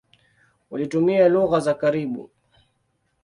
Walitumia 0.71 1.29
lugha 1.29 1.59
za 1.59 1.73
karibu. 1.73 2.29